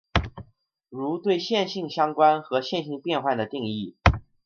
[0.89, 3.95] 如对线性相关和线性变换的定义。